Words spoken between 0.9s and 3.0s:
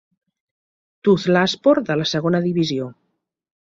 Tuzlaspor de la segona divisió.